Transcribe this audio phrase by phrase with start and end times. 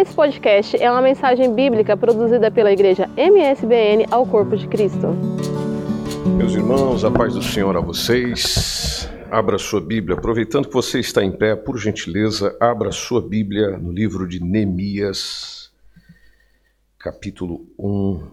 [0.00, 5.08] Esse podcast é uma mensagem bíblica produzida pela igreja MSBN ao Corpo de Cristo.
[6.38, 9.06] Meus irmãos, a paz do Senhor a vocês.
[9.30, 13.92] Abra sua Bíblia, aproveitando que você está em pé, por gentileza, abra sua Bíblia no
[13.92, 15.70] livro de Neemias,
[16.98, 18.26] capítulo 1.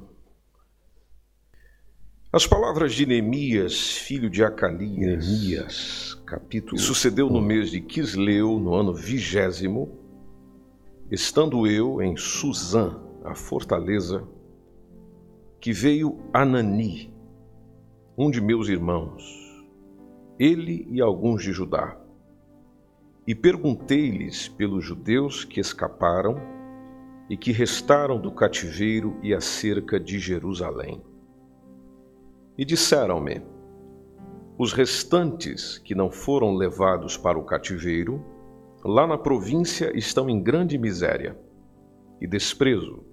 [2.32, 6.80] As palavras de Neemias, filho de Acalias, Neemias, capítulo.
[6.80, 10.07] Sucedeu no mês de Quisleu, no ano vigésimo,
[11.10, 14.28] estando eu em Suzã, a fortaleza,
[15.60, 17.14] que veio Anani,
[18.18, 19.24] um de meus irmãos,
[20.38, 21.98] ele e alguns de Judá.
[23.26, 26.36] E perguntei-lhes pelos judeus que escaparam
[27.30, 31.02] e que restaram do cativeiro e acerca de Jerusalém.
[32.58, 33.42] E disseram-me:
[34.58, 38.24] os restantes que não foram levados para o cativeiro,
[38.88, 41.38] lá na província estão em grande miséria
[42.22, 43.04] e desprezo,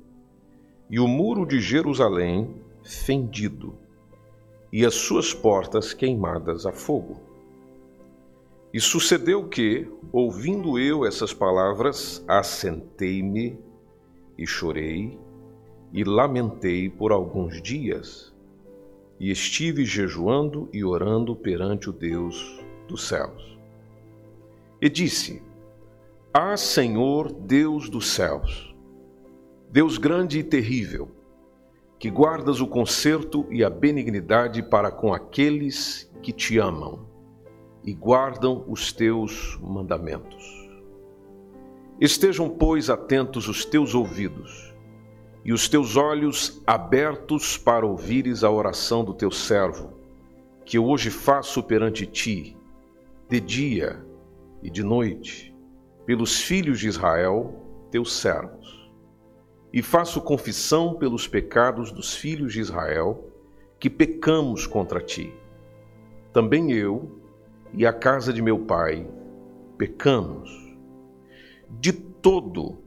[0.89, 3.75] e o muro de Jerusalém fendido,
[4.73, 7.21] e as suas portas queimadas a fogo.
[8.73, 13.59] E sucedeu que, ouvindo eu essas palavras, assentei-me
[14.39, 15.19] e chorei
[15.93, 18.33] e lamentei por alguns dias
[19.19, 23.59] e estive jejuando e orando perante o Deus dos céus.
[24.81, 25.43] E disse:
[26.37, 28.75] Ah, Senhor Deus dos céus,
[29.71, 31.09] Deus grande e terrível,
[31.97, 37.07] que guardas o conserto e a benignidade para com aqueles que te amam
[37.85, 40.69] e guardam os teus mandamentos.
[42.01, 44.75] Estejam, pois, atentos os teus ouvidos
[45.45, 49.93] e os teus olhos abertos para ouvires a oração do teu servo,
[50.65, 52.57] que eu hoje faço perante ti,
[53.29, 54.05] de dia
[54.65, 55.54] e de noite,
[56.07, 57.55] pelos filhos de Israel,
[57.91, 58.91] teus servos.
[59.73, 63.31] E faço confissão pelos pecados dos filhos de Israel,
[63.79, 65.35] que pecamos contra ti.
[66.33, 67.19] Também eu
[67.73, 69.07] e a casa de meu pai
[69.77, 70.51] pecamos.
[71.69, 72.79] De todo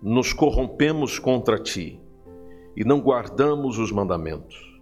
[0.00, 2.00] nos corrompemos contra ti
[2.76, 4.80] e não guardamos os mandamentos,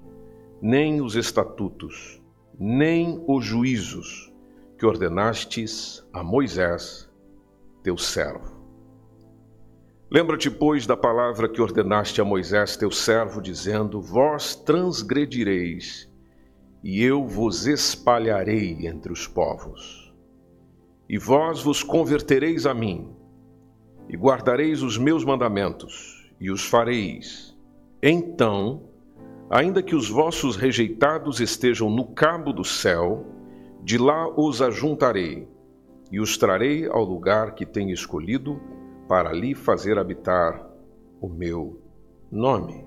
[0.60, 2.21] nem os estatutos,
[2.59, 4.33] nem os juízos
[4.78, 7.06] que ordenastes a Moisés,
[7.86, 8.56] teu servo.
[10.10, 16.10] Lembra-te, pois, da palavra que ordenaste a Moisés, teu servo, dizendo: Vós transgredireis,
[16.82, 20.12] e eu vos espalharei entre os povos.
[21.08, 23.14] E vós vos convertereis a mim,
[24.08, 27.56] e guardareis os meus mandamentos, e os fareis.
[28.03, 28.91] Então,
[29.48, 33.24] ainda que os vossos rejeitados estejam no cabo do céu,
[33.84, 35.47] de lá os ajuntarei,
[36.11, 38.61] e os trarei ao lugar que tenho escolhido,
[39.09, 40.69] para ali fazer habitar
[41.21, 41.81] o meu
[42.31, 42.87] nome.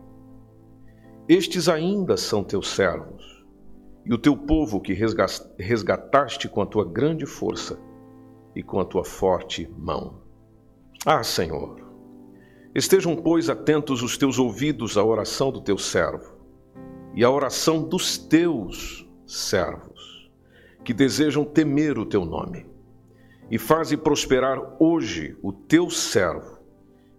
[1.27, 3.45] Estes ainda são teus servos,
[4.05, 7.79] e o teu povo que resgataste com a tua grande força
[8.55, 10.21] e com a tua forte mão.
[11.05, 11.79] Ah, Senhor,
[12.73, 16.39] estejam, pois, atentos os teus ouvidos à oração do teu servo
[17.13, 20.31] e à oração dos teus servos,
[20.83, 22.65] que desejam temer o teu nome.
[23.51, 26.59] E faze prosperar hoje o teu servo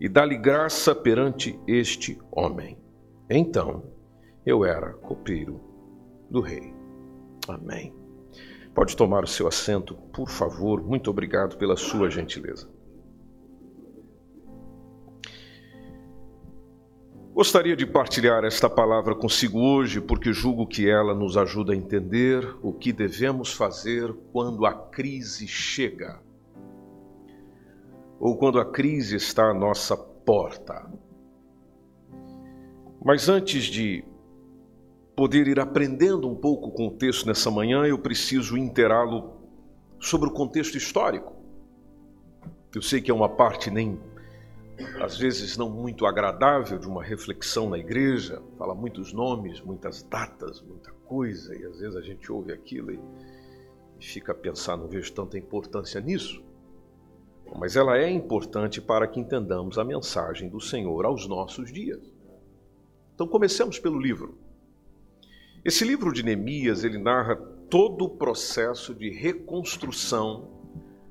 [0.01, 2.79] e dá-lhe graça perante este homem.
[3.29, 3.83] Então
[4.47, 5.61] eu era copeiro
[6.31, 6.73] do rei.
[7.49, 7.93] Amém.
[8.73, 10.81] Pode tomar o seu assento, por favor.
[10.81, 12.70] Muito obrigado pela sua gentileza.
[17.41, 22.47] Gostaria de partilhar esta palavra consigo hoje porque julgo que ela nos ajuda a entender
[22.61, 26.21] o que devemos fazer quando a crise chega
[28.19, 30.87] ou quando a crise está à nossa porta.
[33.03, 34.05] Mas antes de
[35.17, 39.41] poder ir aprendendo um pouco com o texto nessa manhã, eu preciso inteirá-lo
[39.99, 41.33] sobre o contexto histórico.
[42.75, 43.99] Eu sei que é uma parte nem
[45.01, 50.61] às vezes não muito agradável de uma reflexão na igreja, fala muitos nomes, muitas datas,
[50.63, 53.01] muita coisa, e às vezes a gente ouve aquilo e,
[54.01, 56.43] fica a pensar, não vejo tanta importância nisso.
[57.59, 62.01] Mas ela é importante para que entendamos a mensagem do Senhor aos nossos dias.
[63.15, 64.39] Então comecemos pelo livro.
[65.63, 67.37] Esse livro de Neemias, ele narra
[67.69, 70.49] todo o processo de reconstrução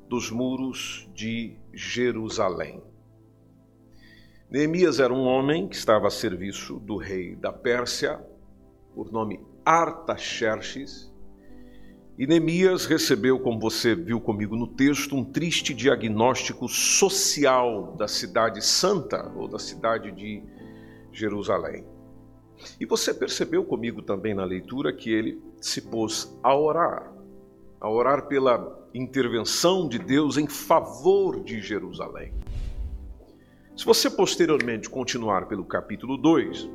[0.07, 2.81] dos muros de Jerusalém.
[4.51, 8.19] Neemias era um homem que estava a serviço do rei da Pérsia,
[8.96, 11.07] por nome Artaxerxes,
[12.18, 18.66] E Neemias recebeu, como você viu comigo no texto, um triste diagnóstico social da cidade
[18.66, 20.44] santa ou da cidade de
[21.13, 21.86] Jerusalém.
[22.78, 27.13] E você percebeu comigo também na leitura que ele se pôs a orar,
[27.80, 32.34] a orar pela intervenção de Deus em favor de Jerusalém.
[33.80, 36.70] Se você posteriormente continuar pelo capítulo 2,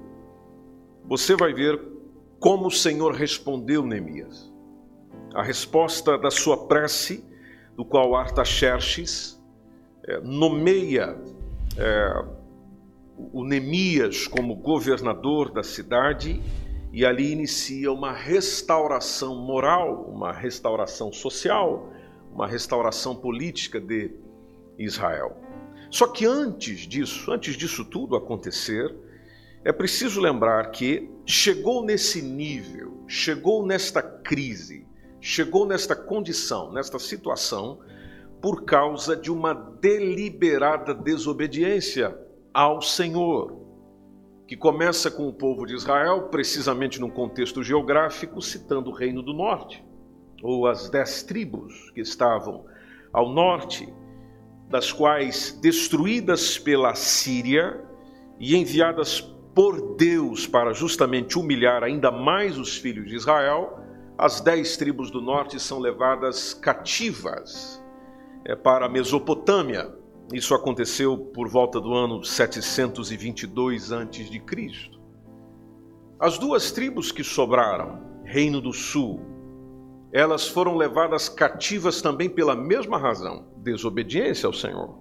[1.05, 1.79] você vai ver
[2.41, 4.51] como o Senhor respondeu Neemias.
[5.35, 7.23] A resposta da sua prece,
[7.77, 9.39] do qual Artaxerxes
[10.05, 11.15] é, nomeia
[11.77, 12.25] é,
[13.35, 16.41] o Neemias como governador da cidade
[16.91, 21.93] e ali inicia uma restauração moral, uma restauração social,
[22.33, 24.11] uma restauração política de
[24.79, 25.37] Israel.
[25.95, 28.93] Só que antes disso, antes disso tudo acontecer,
[29.65, 34.89] é preciso lembrar que chegou nesse nível, chegou nesta crise,
[35.21, 37.79] chegou nesta condição, nesta situação,
[38.43, 42.19] por causa de uma deliberada desobediência
[42.53, 43.57] ao Senhor,
[44.49, 49.33] que começa com o povo de Israel, precisamente num contexto geográfico, citando o Reino do
[49.33, 49.85] Norte
[50.43, 52.67] ou as dez tribos que estavam
[53.13, 53.89] ao norte,
[54.69, 57.85] das quais destruídas pela Síria
[58.39, 59.21] e enviadas
[59.55, 63.79] por Deus para justamente humilhar ainda mais os filhos de Israel,
[64.19, 67.83] as dez tribos do norte são levadas cativas
[68.45, 69.93] é, para a Mesopotâmia.
[70.33, 74.43] Isso aconteceu por volta do ano 722 a.C.
[76.19, 79.34] As duas tribos que sobraram, Reino do Sul
[80.15, 84.97] elas foram levadas cativas também pela mesma razão, desobediência ao Senhor.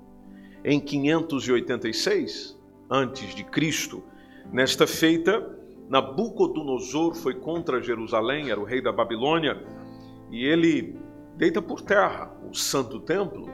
[0.66, 4.04] Em 586 antes de Cristo,
[4.52, 5.56] nesta feita,
[5.88, 9.64] Nabucodonosor foi contra Jerusalém, era o rei da Babilônia,
[10.32, 10.98] e ele
[11.38, 13.48] deita por terra o santo templo,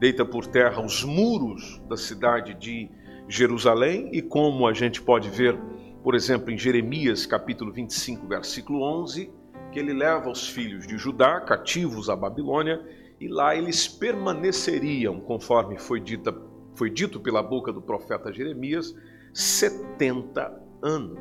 [0.00, 2.90] deita por terra os muros da cidade de
[3.28, 5.56] Jerusalém, e como a gente pode ver,
[6.02, 9.30] por exemplo, em Jeremias capítulo 25, versículo 11,
[9.74, 12.80] que ele leva os filhos de Judá cativos à Babilônia
[13.20, 16.32] e lá eles permaneceriam, conforme foi, dita,
[16.76, 18.94] foi dito pela boca do profeta Jeremias,
[19.32, 21.18] 70 anos.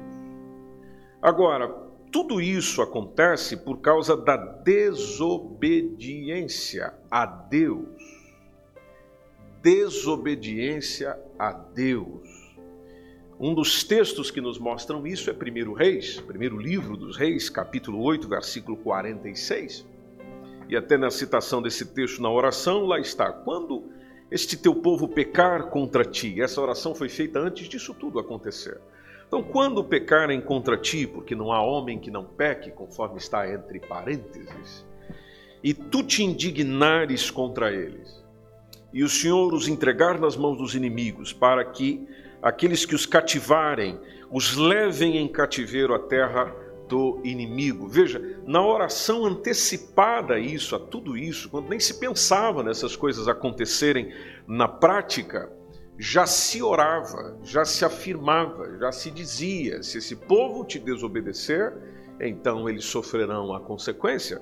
[1.20, 1.68] Agora,
[2.12, 7.90] tudo isso acontece por causa da desobediência a Deus.
[9.64, 12.33] Desobediência a Deus.
[13.44, 18.02] Um dos textos que nos mostram isso é 1 Reis, primeiro livro dos Reis, capítulo
[18.02, 19.86] 8, versículo 46.
[20.70, 23.84] E até na citação desse texto na oração, lá está: Quando
[24.32, 28.80] este teu povo pecar contra ti, essa oração foi feita antes disso tudo acontecer.
[29.28, 33.82] Então, quando pecarem contra ti, porque não há homem que não peque, conforme está entre
[33.82, 34.86] parênteses,
[35.62, 38.24] e tu te indignares contra eles,
[38.94, 42.08] e o Senhor os entregar nas mãos dos inimigos, para que
[42.44, 43.98] aqueles que os cativarem,
[44.30, 46.54] os levem em cativeiro à terra
[46.90, 47.88] do inimigo.
[47.88, 53.30] Veja, na oração antecipada a isso, a tudo isso, quando nem se pensava nessas coisas
[53.30, 54.14] acontecerem
[54.46, 55.50] na prática,
[55.98, 61.74] já se orava, já se afirmava, já se dizia: se esse povo te desobedecer,
[62.20, 64.42] então eles sofrerão a consequência.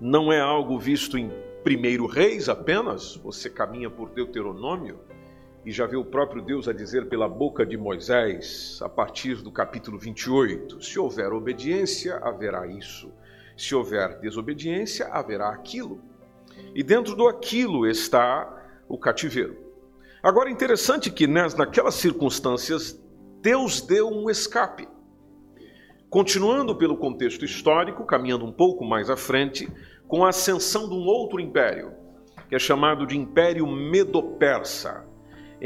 [0.00, 1.30] Não é algo visto em
[1.62, 4.98] primeiro reis apenas, você caminha por Deuteronômio,
[5.64, 9.50] e já viu o próprio Deus a dizer pela boca de Moisés, a partir do
[9.50, 13.10] capítulo 28: se houver obediência, haverá isso,
[13.56, 16.00] se houver desobediência, haverá aquilo.
[16.74, 19.56] E dentro do aquilo está o cativeiro.
[20.22, 23.00] Agora, interessante que naquelas circunstâncias,
[23.40, 24.88] Deus deu um escape.
[26.10, 29.68] Continuando pelo contexto histórico, caminhando um pouco mais à frente,
[30.06, 31.92] com a ascensão de um outro império,
[32.48, 35.03] que é chamado de Império Medo-Persa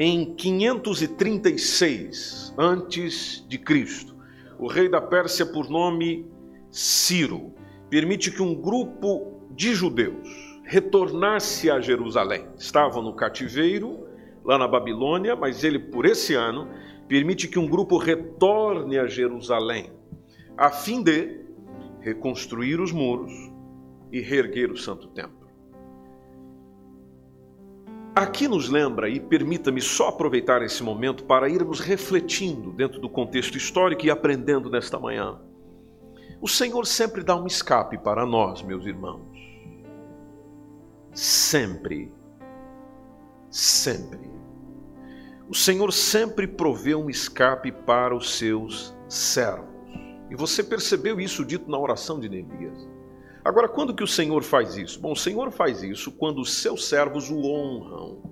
[0.01, 4.15] em 536 antes de Cristo.
[4.57, 6.25] O rei da Pérsia, por nome
[6.71, 7.53] Ciro,
[7.91, 10.29] permite que um grupo de judeus
[10.63, 12.47] retornasse a Jerusalém.
[12.57, 14.07] Estavam no cativeiro
[14.45, 16.69] lá na Babilônia, mas ele por esse ano
[17.09, 19.91] permite que um grupo retorne a Jerusalém,
[20.57, 21.41] a fim de
[21.99, 23.33] reconstruir os muros
[24.13, 25.38] e reerguer o santo templo.
[28.19, 33.57] Aqui nos lembra, e permita-me só aproveitar esse momento para irmos refletindo dentro do contexto
[33.57, 35.39] histórico e aprendendo nesta manhã.
[36.41, 39.23] O Senhor sempre dá um escape para nós, meus irmãos.
[41.15, 42.13] Sempre.
[43.53, 44.29] Sempre.
[45.49, 49.69] O Senhor sempre provê um escape para os seus servos.
[50.29, 52.88] E você percebeu isso dito na oração de Neemias.
[53.49, 55.01] Agora, quando que o Senhor faz isso?
[55.01, 58.23] Bom, o Senhor faz isso quando os seus servos o honram.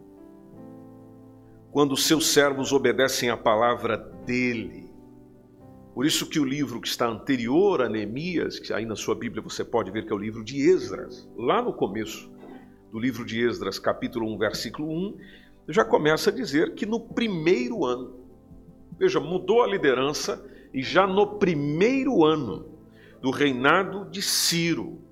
[1.70, 4.90] Quando os seus servos obedecem à palavra dele.
[5.94, 9.40] Por isso que o livro que está anterior a Neemias, que aí na sua Bíblia
[9.40, 12.30] você pode ver que é o livro de Esdras, lá no começo
[12.92, 15.16] do livro de Esdras, capítulo 1, versículo 1,
[15.70, 18.20] já começa a dizer que no primeiro ano,
[18.98, 22.68] veja, mudou a liderança e já no primeiro ano
[23.22, 25.05] do reinado de Ciro,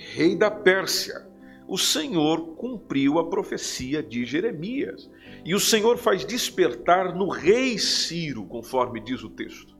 [0.00, 1.26] rei da Pérsia,
[1.68, 5.10] o Senhor cumpriu a profecia de Jeremias.
[5.44, 9.76] E o Senhor faz despertar no rei Ciro, conforme diz o texto,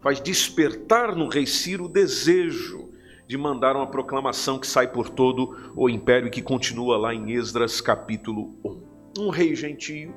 [0.00, 2.90] faz despertar no rei Ciro o desejo
[3.26, 7.32] de mandar uma proclamação que sai por todo o império e que continua lá em
[7.32, 8.82] Esdras capítulo 1.
[9.20, 10.14] Um rei gentio,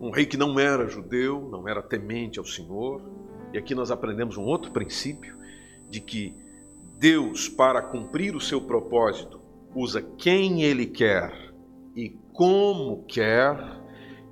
[0.00, 3.02] um rei que não era judeu, não era temente ao Senhor.
[3.52, 5.36] E aqui nós aprendemos um outro princípio
[5.90, 6.36] de que
[6.98, 9.40] Deus, para cumprir o seu propósito,
[9.72, 11.32] usa quem ele quer
[11.94, 13.56] e como quer.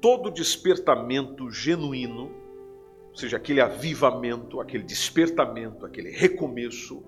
[0.00, 2.30] todo despertamento genuíno,
[3.10, 7.02] ou seja, aquele avivamento, aquele despertamento, aquele recomeço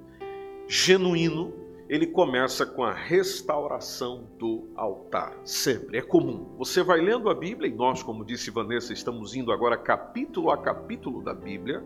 [0.66, 1.52] genuíno,
[1.88, 5.35] ele começa com a restauração do altar.
[5.42, 6.54] Sempre, é comum.
[6.59, 10.59] Você vai lendo a Bíblia, e nós, como disse Vanessa, estamos indo agora capítulo a
[10.59, 11.83] capítulo da Bíblia,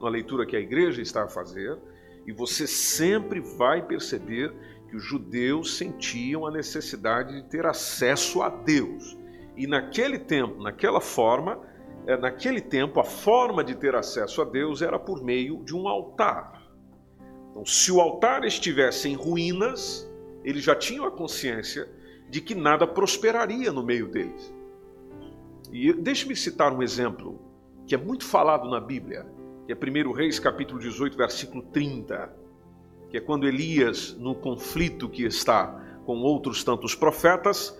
[0.00, 1.78] na leitura que a igreja está a fazer,
[2.26, 4.54] e você sempre vai perceber
[4.88, 9.18] que os judeus sentiam a necessidade de ter acesso a Deus.
[9.54, 11.60] E naquele tempo, naquela forma,
[12.06, 15.88] é, naquele tempo, a forma de ter acesso a Deus era por meio de um
[15.88, 16.65] altar.
[17.56, 20.06] Então, se o altar estivesse em ruínas,
[20.44, 21.88] eles já tinham a consciência
[22.28, 24.54] de que nada prosperaria no meio deles.
[25.72, 27.40] E deixe-me citar um exemplo
[27.86, 29.24] que é muito falado na Bíblia,
[29.64, 32.30] que é 1 Reis capítulo 18, versículo 30,
[33.08, 37.74] que é quando Elias, no conflito que está com outros tantos profetas,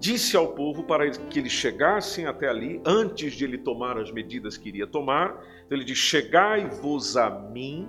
[0.00, 4.56] disse ao povo para que eles chegassem até ali, antes de ele tomar as medidas
[4.56, 5.40] que iria tomar.
[5.64, 7.88] Então ele diz: Chegai-vos a mim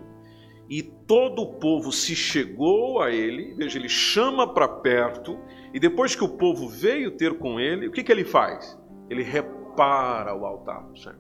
[0.69, 5.37] e todo o povo se chegou a ele, veja, ele chama para perto,
[5.73, 8.77] e depois que o povo veio ter com ele, o que, que ele faz?
[9.09, 11.19] Ele repara o altar do Senhor.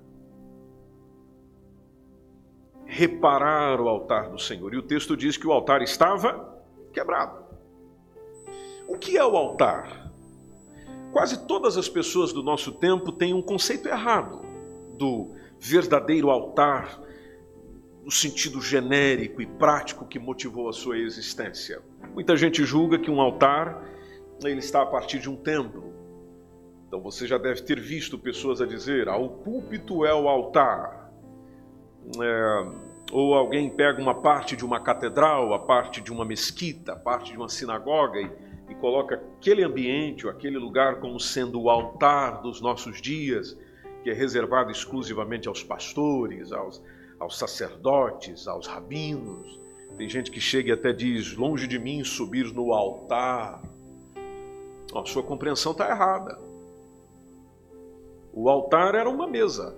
[2.85, 4.73] Reparar o altar do Senhor.
[4.73, 7.43] E o texto diz que o altar estava quebrado.
[8.87, 10.11] O que é o altar?
[11.11, 14.41] Quase todas as pessoas do nosso tempo têm um conceito errado
[14.97, 16.99] do verdadeiro altar
[18.03, 21.81] no sentido genérico e prático que motivou a sua existência.
[22.13, 23.81] Muita gente julga que um altar
[24.43, 25.93] ele está a partir de um templo.
[26.87, 31.11] Então você já deve ter visto pessoas a dizer: ah, o púlpito é o altar.
[32.21, 32.67] É,
[33.11, 37.31] ou alguém pega uma parte de uma catedral, a parte de uma mesquita, a parte
[37.31, 38.29] de uma sinagoga e,
[38.69, 43.57] e coloca aquele ambiente ou aquele lugar como sendo o altar dos nossos dias,
[44.03, 46.83] que é reservado exclusivamente aos pastores, aos,
[47.23, 49.59] aos sacerdotes, aos rabinos.
[49.97, 53.61] Tem gente que chega e até diz: longe de mim subir no altar.
[54.93, 56.39] A sua compreensão está errada.
[58.31, 59.77] O altar era uma mesa,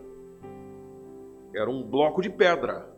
[1.54, 2.90] era um bloco de pedra.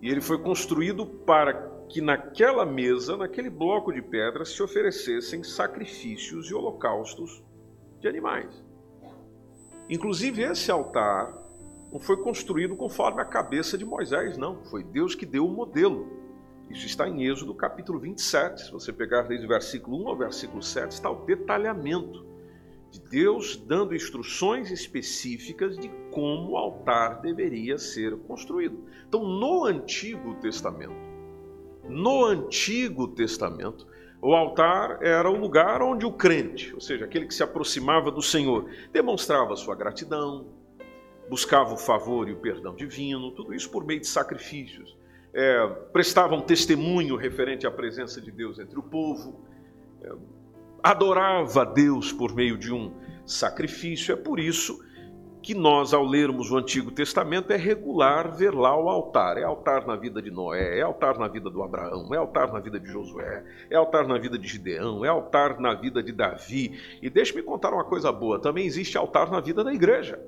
[0.00, 6.50] E ele foi construído para que naquela mesa, naquele bloco de pedra, se oferecessem sacrifícios
[6.50, 7.42] e holocaustos
[8.00, 8.64] de animais.
[9.88, 11.47] Inclusive, esse altar
[11.92, 14.62] não foi construído conforme a cabeça de Moisés, não.
[14.64, 16.06] Foi Deus que deu o modelo.
[16.70, 18.66] Isso está em Êxodo capítulo 27.
[18.66, 22.26] Se você pegar desde o versículo 1 ao versículo 7, está o detalhamento
[22.90, 28.84] de Deus dando instruções específicas de como o altar deveria ser construído.
[29.06, 30.96] Então, no Antigo Testamento,
[31.88, 33.86] no Antigo Testamento,
[34.20, 38.20] o altar era o lugar onde o crente, ou seja, aquele que se aproximava do
[38.20, 40.46] Senhor, demonstrava sua gratidão,
[41.28, 44.96] buscava o favor e o perdão divino, tudo isso por meio de sacrifícios.
[45.32, 49.44] É, prestava um testemunho referente à presença de Deus entre o povo,
[50.02, 50.10] é,
[50.82, 52.92] adorava a Deus por meio de um
[53.26, 54.12] sacrifício.
[54.12, 54.82] É por isso
[55.42, 59.38] que nós, ao lermos o Antigo Testamento, é regular ver lá o altar.
[59.38, 62.60] É altar na vida de Noé, é altar na vida do Abraão, é altar na
[62.60, 66.78] vida de Josué, é altar na vida de Gideão, é altar na vida de Davi.
[67.00, 70.18] E deixe-me contar uma coisa boa: também existe altar na vida da igreja.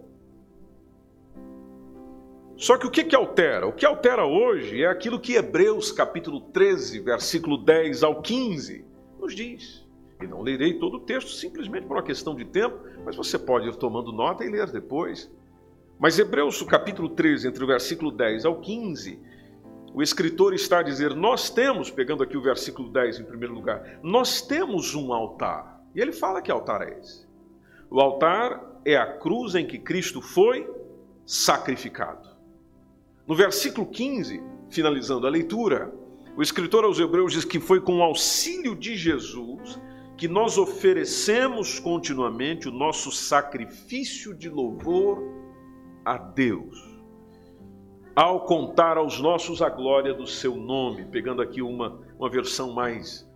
[2.61, 3.67] Só que o que, que altera?
[3.67, 8.85] O que altera hoje é aquilo que Hebreus capítulo 13, versículo 10 ao 15
[9.19, 9.89] nos diz.
[10.23, 13.67] E não lerei todo o texto simplesmente por uma questão de tempo, mas você pode
[13.67, 15.33] ir tomando nota e ler depois.
[15.99, 19.19] Mas Hebreus capítulo 13, entre o versículo 10 ao 15,
[19.95, 24.01] o escritor está a dizer: Nós temos, pegando aqui o versículo 10 em primeiro lugar,
[24.03, 25.83] nós temos um altar.
[25.95, 27.27] E ele fala que altar é esse.
[27.91, 30.71] O altar é a cruz em que Cristo foi
[31.25, 32.30] sacrificado.
[33.27, 35.93] No versículo 15, finalizando a leitura,
[36.37, 39.79] o escritor aos Hebreus diz que foi com o auxílio de Jesus
[40.17, 45.19] que nós oferecemos continuamente o nosso sacrifício de louvor
[46.05, 46.79] a Deus.
[48.15, 53.27] Ao contar aos nossos a glória do seu nome, pegando aqui uma, uma versão mais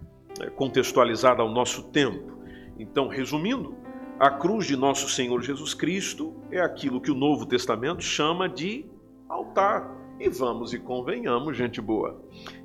[0.40, 2.38] é, contextualizada ao nosso tempo.
[2.78, 3.74] Então, resumindo,
[4.18, 8.84] a cruz de nosso Senhor Jesus Cristo é aquilo que o Novo Testamento chama de
[9.34, 9.90] altar.
[10.18, 12.22] E vamos e convenhamos, gente boa,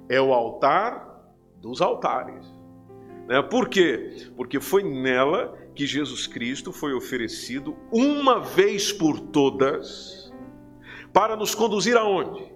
[0.08, 1.20] é o altar
[1.60, 2.46] dos altares.
[3.28, 3.42] Né?
[3.42, 4.30] Por quê?
[4.36, 10.32] Porque foi nela que Jesus Cristo foi oferecido uma vez por todas
[11.12, 12.52] para nos conduzir aonde?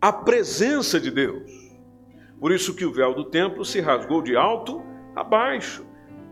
[0.00, 1.50] A presença de Deus.
[2.38, 4.82] Por isso que o véu do templo se rasgou de alto
[5.14, 5.84] a baixo,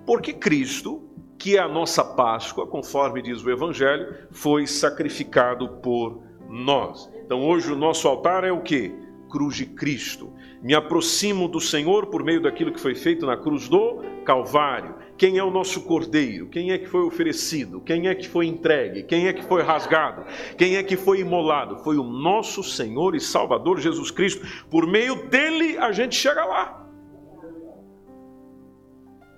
[0.07, 1.03] porque Cristo,
[1.39, 7.11] que é a nossa Páscoa, conforme diz o Evangelho, foi sacrificado por nós.
[7.25, 8.93] Então hoje o nosso altar é o que?
[9.31, 10.33] Cruz de Cristo.
[10.63, 14.97] Me aproximo do Senhor por meio daquilo que foi feito na cruz do Calvário.
[15.17, 16.49] Quem é o nosso Cordeiro?
[16.49, 17.81] Quem é que foi oferecido?
[17.81, 19.03] Quem é que foi entregue?
[19.03, 20.25] Quem é que foi rasgado?
[20.57, 21.79] Quem é que foi imolado?
[21.79, 24.47] Foi o nosso Senhor e Salvador Jesus Cristo.
[24.71, 26.87] Por meio dele a gente chega lá.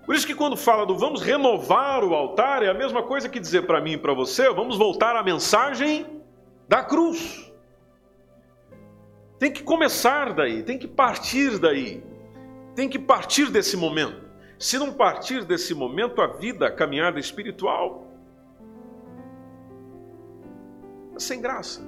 [0.07, 3.39] Por isso que quando fala do vamos renovar o altar, é a mesma coisa que
[3.39, 6.20] dizer para mim e para você, vamos voltar à mensagem
[6.71, 7.53] da cruz.
[9.41, 12.01] Tem que começar daí, tem que partir daí,
[12.77, 14.31] tem que partir desse momento.
[14.57, 18.07] Se não partir desse momento, a vida, a caminhada espiritual,
[21.17, 21.85] é sem graça.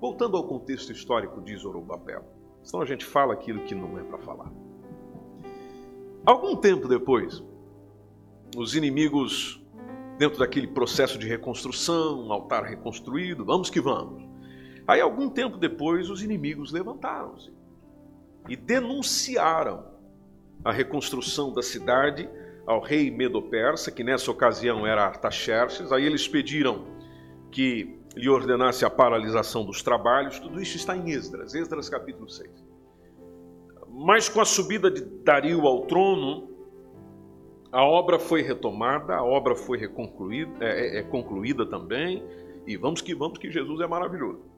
[0.00, 2.24] Voltando ao contexto histórico de Zorobabel,
[2.62, 4.50] senão a gente fala aquilo que não é para falar.
[6.24, 7.44] Algum tempo depois,
[8.56, 9.59] os inimigos
[10.20, 14.22] dentro daquele processo de reconstrução, um altar reconstruído, vamos que vamos.
[14.86, 17.50] Aí, algum tempo depois, os inimigos levantaram-se
[18.46, 19.82] e denunciaram
[20.62, 22.28] a reconstrução da cidade
[22.66, 25.90] ao rei Medo-Persa, que nessa ocasião era Artaxerxes.
[25.90, 26.84] Aí eles pediram
[27.50, 30.38] que lhe ordenasse a paralisação dos trabalhos.
[30.38, 32.50] Tudo isso está em Esdras, Esdras capítulo 6.
[33.88, 36.49] Mas com a subida de Dario ao trono,
[37.72, 42.24] a obra foi retomada, a obra foi reconcluída, é, é, é concluída também,
[42.66, 44.50] e vamos que vamos que Jesus é maravilhoso.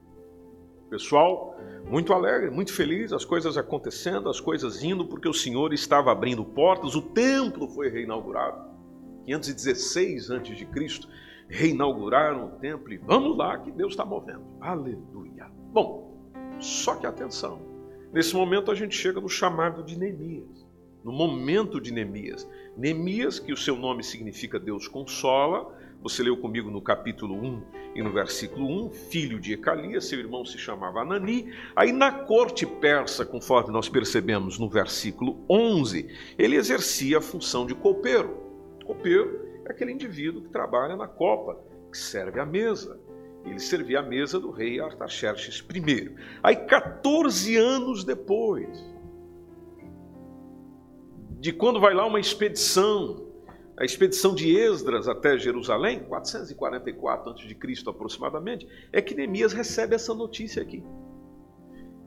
[0.88, 1.56] Pessoal,
[1.88, 6.44] muito alegre, muito feliz, as coisas acontecendo, as coisas indo, porque o Senhor estava abrindo
[6.44, 8.70] portas, o templo foi reinaugurado.
[9.24, 11.08] 516 a.C.,
[11.48, 14.42] reinauguraram o templo e vamos lá que Deus está movendo.
[14.60, 15.50] Aleluia.
[15.72, 17.60] Bom, só que atenção,
[18.12, 20.66] nesse momento a gente chega no chamado de Neemias,
[21.04, 22.48] no momento de Neemias.
[22.76, 27.62] Neemias, que o seu nome significa Deus consola, você leu comigo no capítulo 1
[27.94, 31.52] e no versículo 1, filho de Ecalias, seu irmão se chamava Anani.
[31.76, 37.74] Aí na corte persa, conforme nós percebemos no versículo 11, ele exercia a função de
[37.74, 38.36] copeiro.
[38.84, 41.60] Copeiro é aquele indivíduo que trabalha na copa,
[41.90, 42.98] que serve à mesa.
[43.44, 46.14] Ele servia à mesa do rei Artaxerxes I.
[46.42, 48.91] Aí, 14 anos depois,
[51.42, 53.26] de quando vai lá uma expedição,
[53.76, 57.90] a expedição de Esdras até Jerusalém, 444 a.C.
[57.90, 60.84] aproximadamente, é que Neemias recebe essa notícia aqui.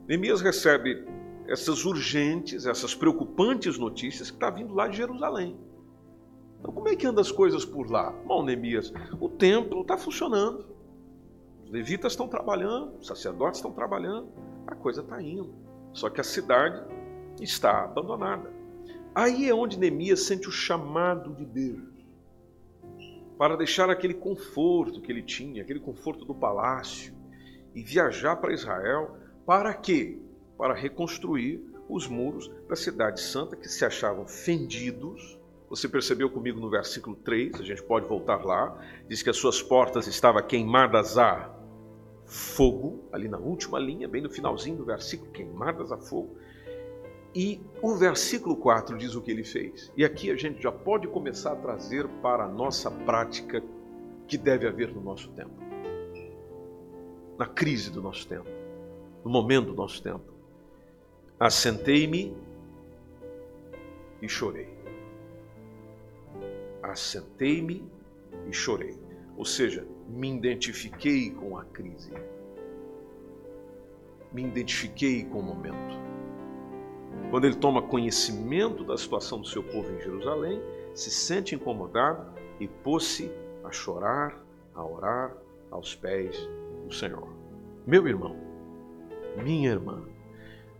[0.08, 1.06] Neemias recebe
[1.46, 5.54] essas urgentes, essas preocupantes notícias que está vindo lá de Jerusalém.
[6.58, 8.12] Então, como é que andam as coisas por lá?
[8.24, 10.64] Bom, Neemias, o templo está funcionando,
[11.62, 14.30] os levitas estão trabalhando, os sacerdotes estão trabalhando,
[14.66, 15.54] a coisa está indo.
[15.92, 16.82] Só que a cidade
[17.38, 18.55] está abandonada.
[19.16, 21.88] Aí é onde Neemias sente o chamado de Deus
[23.38, 27.14] para deixar aquele conforto que ele tinha, aquele conforto do palácio,
[27.74, 29.16] e viajar para Israel.
[29.46, 30.18] Para quê?
[30.58, 35.40] Para reconstruir os muros da cidade santa que se achavam fendidos.
[35.70, 39.62] Você percebeu comigo no versículo 3, a gente pode voltar lá, diz que as suas
[39.62, 41.50] portas estavam queimadas a
[42.26, 46.36] fogo, ali na última linha, bem no finalzinho do versículo, queimadas a fogo.
[47.36, 49.92] E o versículo 4 diz o que ele fez.
[49.94, 53.62] E aqui a gente já pode começar a trazer para a nossa prática
[54.26, 55.52] que deve haver no nosso tempo.
[57.36, 58.48] Na crise do nosso tempo,
[59.22, 60.32] no momento do nosso tempo.
[61.38, 62.34] Assentei-me
[64.22, 64.70] e chorei.
[66.82, 67.86] Assentei-me
[68.48, 68.98] e chorei.
[69.36, 72.12] Ou seja, me identifiquei com a crise.
[74.32, 76.16] Me identifiquei com o momento
[77.30, 80.62] quando ele toma conhecimento da situação do seu povo em Jerusalém,
[80.94, 83.30] se sente incomodado e pôs-se
[83.64, 84.40] a chorar,
[84.74, 85.36] a orar
[85.70, 86.48] aos pés
[86.86, 87.28] do Senhor.
[87.86, 88.36] Meu irmão,
[89.42, 90.02] minha irmã,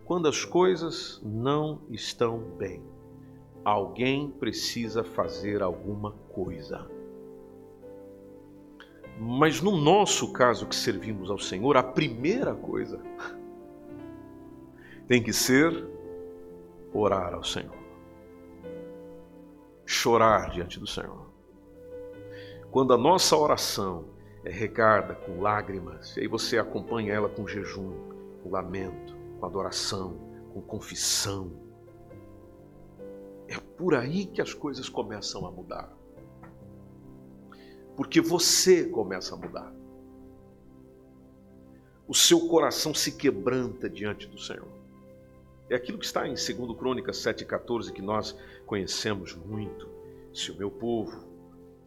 [0.05, 2.81] quando as coisas não estão bem,
[3.63, 6.89] alguém precisa fazer alguma coisa.
[9.19, 13.01] Mas no nosso caso que servimos ao Senhor, a primeira coisa
[15.07, 15.85] tem que ser
[16.93, 17.77] orar ao Senhor,
[19.85, 21.27] chorar diante do Senhor.
[22.71, 24.05] Quando a nossa oração
[24.43, 27.91] é regada com lágrimas, e aí você acompanha ela com jejum,
[28.43, 30.17] com lamento, com adoração,
[30.53, 31.51] com confissão,
[33.47, 35.91] é por aí que as coisas começam a mudar.
[37.95, 39.73] Porque você começa a mudar.
[42.07, 44.76] O seu coração se quebranta diante do Senhor.
[45.69, 49.89] É aquilo que está em 2 Crônicas 7,14 que nós conhecemos muito.
[50.33, 51.27] Se o meu povo,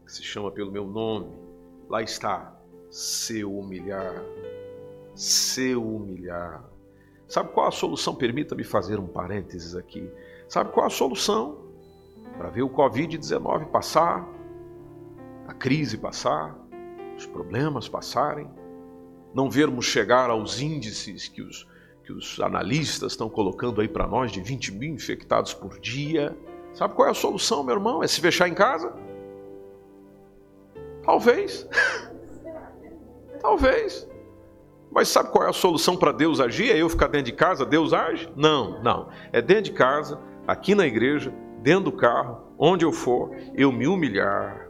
[0.05, 1.31] que se chama pelo meu nome,
[1.89, 4.23] lá está, se humilhar,
[5.15, 6.69] se humilhar.
[7.27, 8.15] Sabe qual a solução?
[8.15, 10.11] Permita-me fazer um parênteses aqui.
[10.49, 11.71] Sabe qual a solução?
[12.37, 14.29] Para ver o Covid-19 passar,
[15.47, 16.59] a crise passar,
[17.17, 18.51] os problemas passarem,
[19.33, 21.69] não vermos chegar aos índices que os
[22.11, 26.37] que os analistas estão colocando aí para nós de 20 mil infectados por dia.
[26.73, 28.03] Sabe qual é a solução, meu irmão?
[28.03, 28.93] É se fechar em casa?
[31.05, 31.69] Talvez.
[33.41, 34.09] Talvez.
[34.91, 36.73] Mas sabe qual é a solução para Deus agir?
[36.73, 38.29] É eu ficar dentro de casa, Deus age?
[38.37, 39.09] Não, não.
[39.33, 43.87] É dentro de casa, aqui na igreja, dentro do carro, onde eu for, eu me
[43.87, 44.69] humilhar,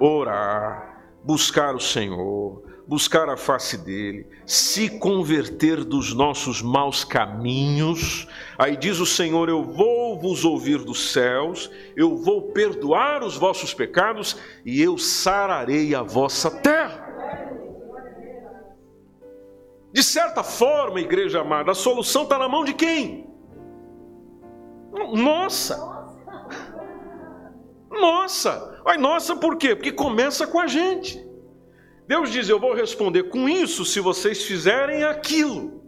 [0.00, 8.26] orar, buscar o Senhor, buscar a face dele, se converter dos nossos maus caminhos.
[8.58, 13.72] Aí diz o Senhor: Eu vou vos ouvir dos céus, eu vou perdoar os vossos
[13.72, 17.06] pecados e eu sararei a vossa terra.
[19.92, 23.30] De certa forma, igreja amada, a solução está na mão de quem?
[25.14, 25.78] Nossa!
[27.88, 28.82] Nossa!
[28.84, 29.76] Ai, nossa, por quê?
[29.76, 31.29] Porque começa com a gente.
[32.10, 35.80] Deus diz: Eu vou responder com isso se vocês fizerem aquilo.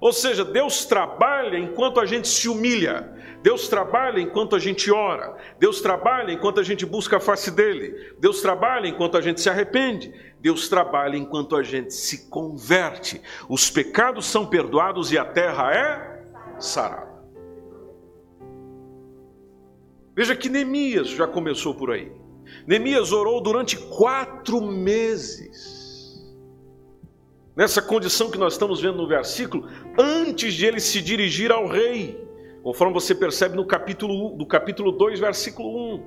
[0.00, 5.36] Ou seja, Deus trabalha enquanto a gente se humilha, Deus trabalha enquanto a gente ora,
[5.58, 9.50] Deus trabalha enquanto a gente busca a face dEle, Deus trabalha enquanto a gente se
[9.50, 13.20] arrepende, Deus trabalha enquanto a gente se converte.
[13.48, 16.22] Os pecados são perdoados e a terra é
[16.60, 17.14] sarada.
[20.14, 22.23] Veja que Neemias já começou por aí.
[22.66, 25.84] Neemias orou durante quatro meses.
[27.56, 32.20] Nessa condição que nós estamos vendo no versículo, antes de ele se dirigir ao rei,
[32.62, 36.02] conforme você percebe no capítulo, do capítulo 2, versículo 1.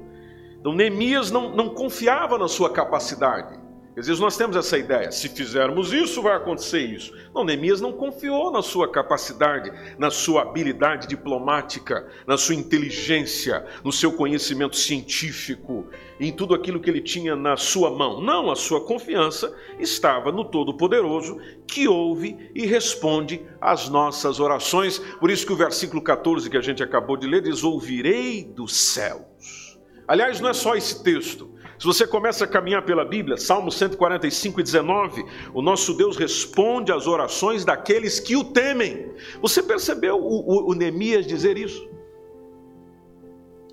[0.60, 3.67] Então Neemias não, não confiava na sua capacidade.
[3.98, 7.12] Às vezes nós temos essa ideia, se fizermos isso, vai acontecer isso.
[7.34, 13.92] Não, Neemias não confiou na sua capacidade, na sua habilidade diplomática, na sua inteligência, no
[13.92, 15.88] seu conhecimento científico,
[16.20, 18.22] em tudo aquilo que ele tinha na sua mão.
[18.22, 25.00] Não, a sua confiança estava no Todo-Poderoso, que ouve e responde às nossas orações.
[25.20, 28.76] Por isso que o versículo 14 que a gente acabou de ler diz: Ouvirei dos
[28.76, 29.80] céus.
[30.08, 31.57] Aliás, não é só esse texto.
[31.80, 36.92] Se você começa a caminhar pela Bíblia, Salmo 145 e 19, o nosso Deus responde
[36.92, 39.12] às orações daqueles que o temem.
[39.42, 41.88] Você percebeu o, o, o Neemias dizer isso?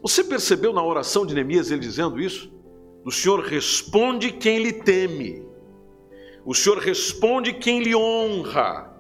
[0.03, 2.53] Você percebeu na oração de Neemias ele dizendo isso?
[3.07, 5.43] O Senhor responde quem lhe teme.
[6.45, 8.94] O Senhor responde quem lhe honra.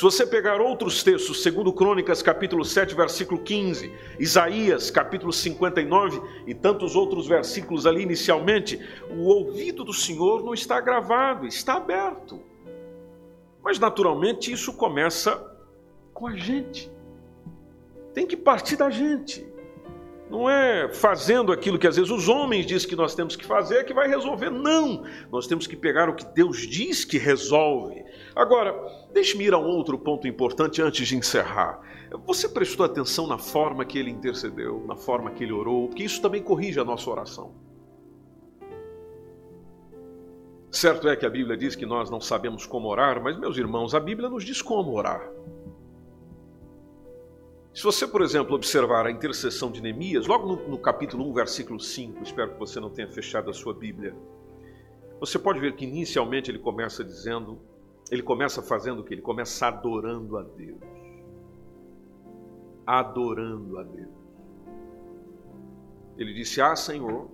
[0.00, 6.54] Se você pegar outros textos, segundo Crônicas, capítulo 7, versículo 15, Isaías, capítulo 59 e
[6.54, 12.40] tantos outros versículos ali inicialmente, o ouvido do Senhor não está gravado, está aberto.
[13.62, 15.36] Mas naturalmente isso começa
[16.14, 16.90] com a gente.
[18.14, 19.46] Tem que partir da gente.
[20.30, 23.84] Não é fazendo aquilo que às vezes os homens dizem que nós temos que fazer
[23.84, 24.48] que vai resolver.
[24.48, 25.04] Não!
[25.30, 28.02] Nós temos que pegar o que Deus diz que resolve.
[28.34, 28.74] Agora,
[29.12, 31.80] deixe-me ir a um outro ponto importante antes de encerrar.
[32.26, 36.20] Você prestou atenção na forma que ele intercedeu, na forma que ele orou, porque isso
[36.20, 37.54] também corrige a nossa oração.
[40.70, 43.94] Certo é que a Bíblia diz que nós não sabemos como orar, mas, meus irmãos,
[43.94, 45.28] a Bíblia nos diz como orar.
[47.74, 51.80] Se você, por exemplo, observar a intercessão de Neemias, logo no, no, capítulo 1, versículo
[51.80, 54.14] 5, espero que você não tenha fechado a sua Bíblia,
[55.18, 57.60] você pode ver que inicialmente ele começa dizendo,
[58.10, 59.14] ele começa fazendo o que?
[59.14, 60.80] Ele começa adorando a Deus.
[62.86, 64.20] Adorando a Deus.
[66.18, 67.30] Ele disse: Ah, Senhor.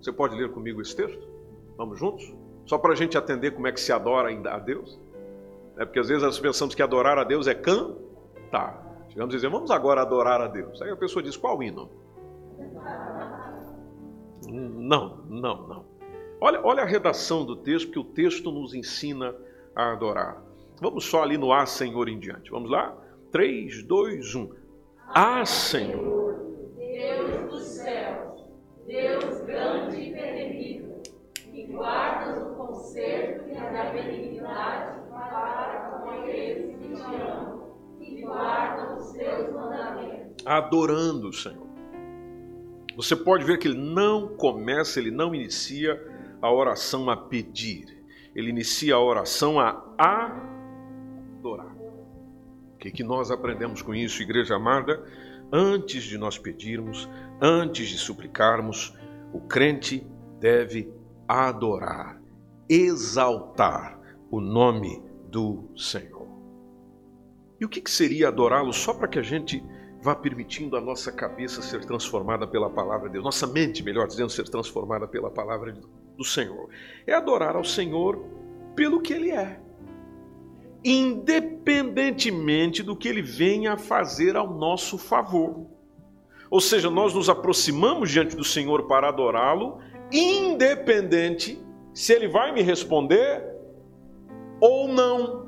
[0.00, 1.26] Você pode ler comigo esse texto?
[1.76, 2.32] Vamos juntos?
[2.66, 5.00] Só para a gente atender como é que se adora a Deus?
[5.78, 9.04] É porque às vezes nós pensamos que adorar a Deus é cantar.
[9.08, 10.80] Chegamos a dizer, vamos agora adorar a Deus.
[10.82, 11.90] Aí a pessoa diz, qual hino?
[14.46, 15.84] Não, não, não.
[16.40, 19.34] Olha, olha a redação do texto, que o texto nos ensina
[19.76, 20.42] a adorar.
[20.80, 22.50] Vamos só ali no A, Senhor, em diante.
[22.50, 22.96] Vamos lá?
[23.30, 24.50] 3, 2, 1.
[25.08, 26.34] Ah, Senhor.
[26.76, 28.44] Deus dos céus,
[28.86, 31.02] Deus grande e terrível,
[31.34, 37.56] que guardas o conserto e a benignidade para com aqueles que te amam
[38.26, 40.44] guardam os teus mandamentos.
[40.44, 41.66] Adorando o Senhor.
[42.96, 46.00] Você pode ver que ele não começa, ele não inicia
[46.40, 47.95] a oração a pedir.
[48.36, 49.82] Ele inicia a oração a
[51.38, 51.74] adorar.
[52.74, 55.02] O que, que nós aprendemos com isso, igreja amada?
[55.50, 57.08] Antes de nós pedirmos,
[57.40, 58.94] antes de suplicarmos,
[59.32, 60.06] o crente
[60.38, 60.92] deve
[61.26, 62.20] adorar,
[62.68, 63.98] exaltar
[64.30, 66.28] o nome do Senhor.
[67.58, 69.64] E o que, seria adorá-lo só para que a gente
[70.02, 74.28] vá permitindo a nossa cabeça ser transformada pela palavra de Deus, nossa mente, melhor dizendo,
[74.28, 75.72] ser transformada pela palavra
[76.16, 76.68] do Senhor?
[77.06, 78.24] É adorar ao Senhor
[78.74, 79.60] pelo que Ele é,
[80.84, 85.66] independentemente do que Ele venha a fazer ao nosso favor.
[86.50, 89.78] Ou seja, nós nos aproximamos diante do Senhor para adorá-lo,
[90.12, 91.60] independente
[91.92, 93.44] se Ele vai me responder
[94.60, 95.46] ou não.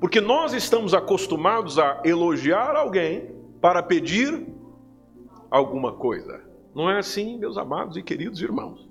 [0.00, 3.30] Porque nós estamos acostumados a elogiar alguém
[3.60, 4.46] para pedir
[5.50, 6.42] alguma coisa.
[6.74, 8.89] Não é assim, meus amados e queridos irmãos.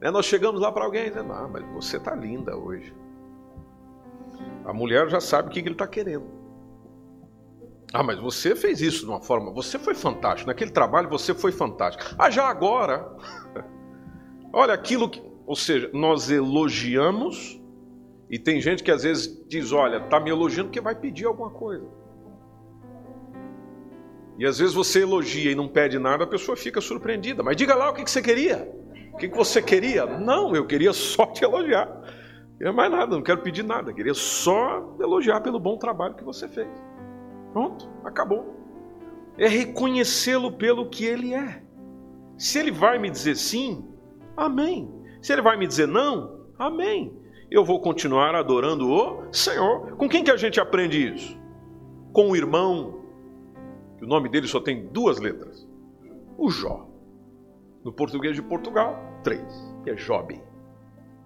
[0.00, 2.94] Né, nós chegamos lá para alguém e dizemos, ah, mas você está linda hoje.
[4.64, 6.26] A mulher já sabe o que ele está querendo.
[7.92, 10.48] Ah, mas você fez isso de uma forma, você foi fantástico.
[10.48, 12.14] Naquele trabalho você foi fantástico.
[12.18, 13.16] Ah, já agora.
[14.52, 15.22] Olha aquilo que.
[15.46, 17.60] Ou seja, nós elogiamos
[18.28, 21.50] e tem gente que às vezes diz: Olha, está me elogiando porque vai pedir alguma
[21.50, 21.86] coisa.
[24.38, 27.42] E às vezes você elogia e não pede nada, a pessoa fica surpreendida.
[27.42, 28.68] Mas diga lá o que, você queria.
[29.16, 30.04] O que, você queria?
[30.04, 31.86] Não, eu queria só te elogiar.
[31.86, 33.92] Não queria mais nada, não quero pedir nada.
[33.92, 36.68] Queria só elogiar pelo bom trabalho que você fez.
[37.52, 38.54] Pronto, acabou.
[39.38, 41.62] É reconhecê-lo pelo que ele é.
[42.36, 43.88] Se ele vai me dizer sim,
[44.36, 44.92] amém.
[45.22, 49.96] Se ele vai me dizer não, amém eu vou continuar adorando o Senhor.
[49.96, 51.38] Com quem que a gente aprende isso?
[52.12, 53.00] Com o irmão,
[53.98, 55.66] que o nome dele só tem duas letras.
[56.36, 56.88] O Jó.
[57.84, 60.40] No português de Portugal, três, que é Job.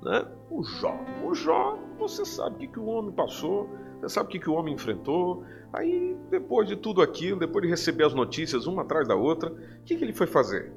[0.02, 0.26] Né?
[0.50, 0.98] O Jó.
[1.22, 3.68] O Jó, você sabe o que, que o homem passou,
[4.00, 5.44] você sabe o que, que o homem enfrentou.
[5.70, 9.84] Aí, depois de tudo aquilo, depois de receber as notícias uma atrás da outra, o
[9.84, 10.72] que, que ele foi fazer?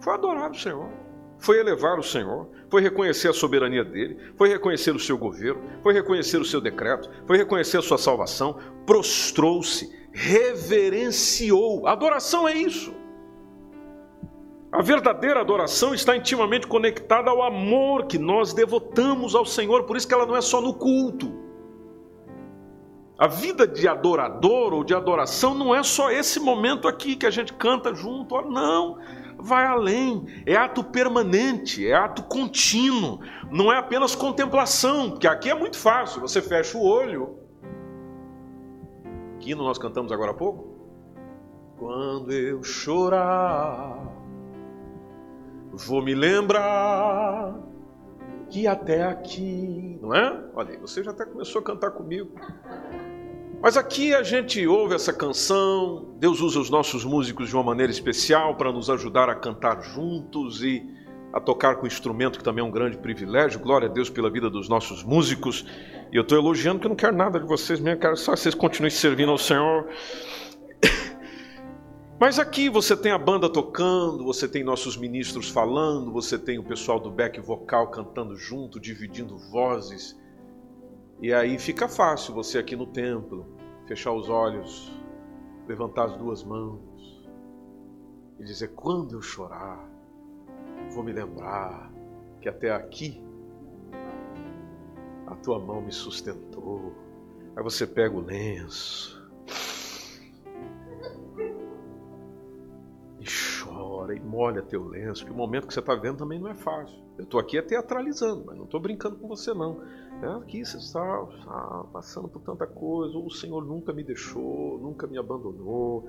[0.00, 0.90] Foi adorar o Senhor
[1.38, 5.92] foi elevar o Senhor, foi reconhecer a soberania dele, foi reconhecer o seu governo, foi
[5.92, 11.88] reconhecer o seu decreto, foi reconhecer a sua salvação, prostrou-se, reverenciou.
[11.88, 12.94] Adoração é isso.
[14.72, 20.08] A verdadeira adoração está intimamente conectada ao amor que nós devotamos ao Senhor, por isso
[20.08, 21.30] que ela não é só no culto.
[23.18, 27.30] A vida de adorador ou de adoração não é só esse momento aqui que a
[27.30, 28.98] gente canta junto, não
[29.42, 35.54] vai além, é ato permanente, é ato contínuo, não é apenas contemplação, porque aqui é
[35.54, 37.38] muito fácil, você fecha o olho.
[39.40, 40.72] Que nós cantamos agora há pouco?
[41.76, 43.98] Quando eu chorar,
[45.72, 47.54] vou me lembrar
[48.50, 50.44] que até aqui, não é?
[50.54, 52.30] Olha, você já até começou a cantar comigo.
[53.62, 57.90] Mas aqui a gente ouve essa canção, Deus usa os nossos músicos de uma maneira
[57.90, 60.84] especial para nos ajudar a cantar juntos e
[61.32, 63.58] a tocar com instrumento, que também é um grande privilégio.
[63.58, 65.64] Glória a Deus pela vida dos nossos músicos.
[66.12, 68.40] E eu estou elogiando que eu não quero nada de vocês mesmo, quero só que
[68.40, 69.88] vocês continuem servindo ao Senhor.
[72.22, 76.62] Mas aqui você tem a banda tocando, você tem nossos ministros falando, você tem o
[76.62, 80.16] pessoal do back vocal cantando junto, dividindo vozes.
[81.20, 83.44] E aí fica fácil você aqui no templo
[83.88, 84.92] fechar os olhos,
[85.66, 87.28] levantar as duas mãos
[88.38, 89.84] e dizer: quando eu chorar,
[90.94, 91.92] vou me lembrar
[92.40, 93.20] que até aqui
[95.26, 96.94] a tua mão me sustentou.
[97.56, 99.21] Aí você pega o lenço
[104.32, 106.98] molha teu lenço, que o momento que você está vendo também não é fácil.
[107.18, 109.82] Eu estou aqui teatralizando, mas não estou brincando com você não.
[110.22, 115.06] É, aqui você está, está passando por tanta coisa, o Senhor nunca me deixou, nunca
[115.06, 116.08] me abandonou.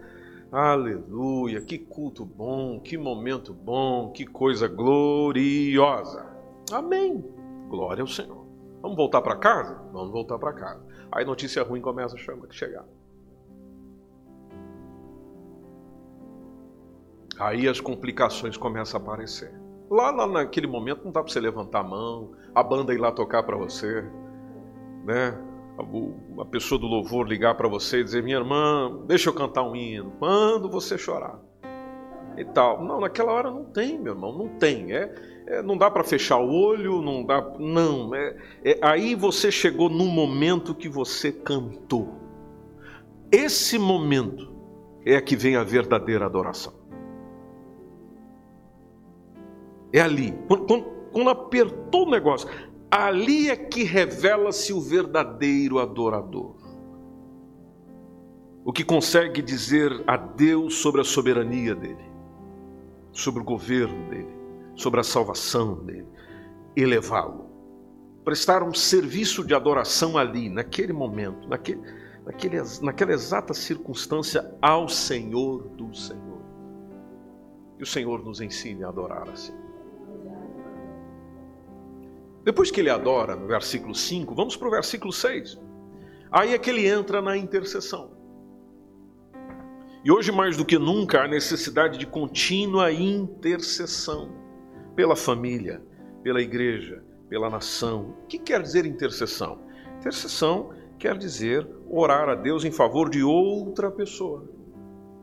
[0.49, 6.25] Aleluia, que culto bom, que momento bom, que coisa gloriosa.
[6.71, 7.21] Amém.
[7.69, 8.45] Glória ao Senhor.
[8.81, 9.81] Vamos voltar para casa?
[9.91, 10.85] Vamos voltar para casa.
[11.11, 12.85] Aí notícia ruim começa a chegar.
[17.39, 19.53] Aí as complicações começam a aparecer.
[19.89, 23.11] Lá, lá naquele momento não dá para você levantar a mão, a banda ir lá
[23.11, 24.03] tocar para você,
[25.05, 25.37] né?
[26.39, 29.75] A pessoa do louvor ligar para você e dizer: Minha irmã, deixa eu cantar um
[29.75, 30.11] hino.
[30.19, 31.39] Quando você chorar
[32.37, 32.83] e tal.
[32.83, 34.93] Não, naquela hora não tem, meu irmão, não tem.
[34.93, 35.13] É,
[35.47, 37.41] é não dá para fechar o olho, não dá.
[37.59, 38.13] Não.
[38.13, 42.21] É, é, aí você chegou no momento que você cantou.
[43.31, 44.53] Esse momento
[45.05, 46.73] é que vem a verdadeira adoração.
[49.93, 50.33] É ali.
[50.47, 52.49] Quando, quando apertou o negócio,
[52.89, 56.55] ali é que revela-se o verdadeiro adorador.
[58.65, 62.03] O que consegue dizer a Deus sobre a soberania dele,
[63.11, 64.33] sobre o governo dele,
[64.75, 66.07] sobre a salvação dele,
[66.75, 67.51] elevá-lo.
[68.23, 71.81] Prestar um serviço de adoração ali, naquele momento, naquele,
[72.25, 76.41] naquele, naquela exata circunstância ao Senhor do Senhor.
[77.77, 79.62] E o Senhor nos ensine a adorar assim.
[82.43, 85.59] Depois que ele adora, no versículo 5, vamos para o versículo 6.
[86.31, 88.11] Aí é que ele entra na intercessão.
[90.03, 94.29] E hoje, mais do que nunca, há necessidade de contínua intercessão
[94.95, 95.81] pela família,
[96.21, 98.15] pela igreja, pela nação.
[98.23, 99.59] O que quer dizer intercessão?
[99.99, 104.49] Intercessão quer dizer orar a Deus em favor de outra pessoa.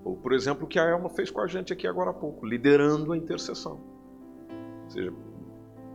[0.02, 2.46] Ou, por exemplo, o que a Elma fez com a gente aqui agora há pouco,
[2.46, 3.78] liderando a intercessão.
[4.84, 5.12] Ou seja,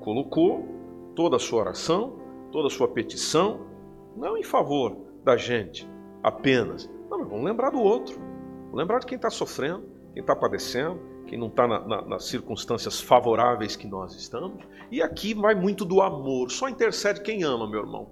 [0.01, 0.74] colocou
[1.15, 2.19] toda a sua oração,
[2.51, 3.65] toda a sua petição,
[4.15, 5.89] não em favor da gente
[6.21, 6.89] apenas.
[7.09, 8.19] Não, mas vamos lembrar do outro.
[8.65, 12.25] Vamos lembrar de quem está sofrendo, quem está padecendo, quem não está na, na, nas
[12.25, 14.63] circunstâncias favoráveis que nós estamos.
[14.91, 16.51] E aqui vai muito do amor.
[16.51, 18.11] Só intercede quem ama, meu irmão.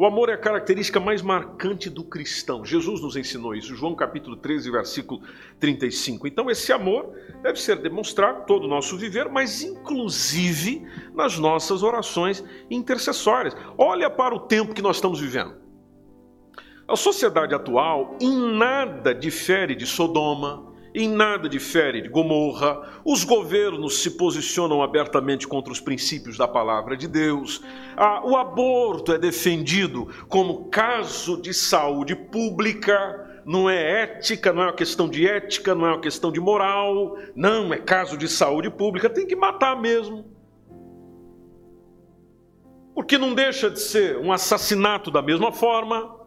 [0.00, 2.64] O amor é a característica mais marcante do cristão.
[2.64, 5.20] Jesus nos ensinou isso, João capítulo 13, versículo
[5.58, 6.26] 35.
[6.26, 10.82] Então, esse amor deve ser demonstrado todo o nosso viver, mas inclusive
[11.14, 13.54] nas nossas orações intercessórias.
[13.76, 15.56] Olha para o tempo que nós estamos vivendo.
[16.88, 24.02] A sociedade atual em nada difere de Sodoma, em nada difere de Gomorra, os governos
[24.02, 27.62] se posicionam abertamente contra os princípios da palavra de Deus,
[27.96, 34.66] ah, o aborto é defendido como caso de saúde pública, não é ética, não é
[34.66, 38.70] uma questão de ética, não é uma questão de moral, não, é caso de saúde
[38.70, 40.24] pública, tem que matar mesmo.
[42.94, 46.19] Porque não deixa de ser um assassinato da mesma forma.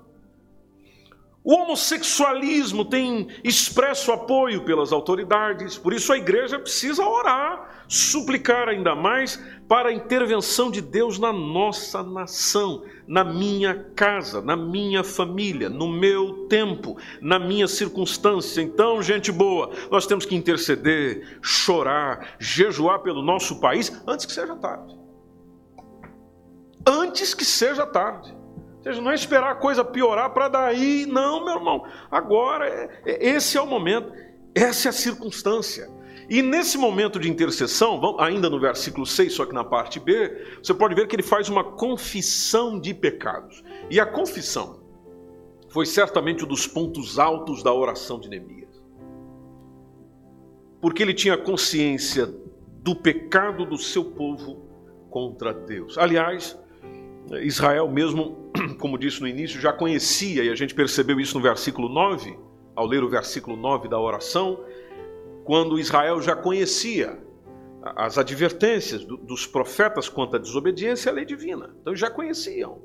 [1.43, 8.95] O homossexualismo tem expresso apoio pelas autoridades, por isso a igreja precisa orar, suplicar ainda
[8.95, 15.69] mais para a intervenção de Deus na nossa nação, na minha casa, na minha família,
[15.69, 18.61] no meu tempo, na minha circunstância.
[18.61, 24.55] Então, gente boa, nós temos que interceder, chorar, jejuar pelo nosso país antes que seja
[24.55, 24.97] tarde.
[26.87, 28.42] Antes que seja tarde.
[28.83, 31.85] Ou seja, não é esperar a coisa piorar para daí, não, meu irmão.
[32.11, 34.11] Agora, é, é, esse é o momento,
[34.53, 35.89] essa é a circunstância.
[36.29, 40.73] E nesse momento de intercessão, ainda no versículo 6, só que na parte B, você
[40.73, 43.63] pode ver que ele faz uma confissão de pecados.
[43.89, 44.83] E a confissão
[45.69, 48.83] foi certamente um dos pontos altos da oração de Neemias.
[50.81, 52.25] Porque ele tinha consciência
[52.81, 54.61] do pecado do seu povo
[55.09, 55.97] contra Deus.
[55.97, 56.59] Aliás,
[57.41, 61.89] Israel mesmo, como disse no início, já conhecia, e a gente percebeu isso no versículo
[61.89, 62.37] 9,
[62.75, 64.63] ao ler o versículo 9 da oração,
[65.43, 67.21] quando Israel já conhecia
[67.83, 71.75] as advertências dos profetas quanto à desobediência à lei divina.
[71.81, 72.81] Então já conheciam.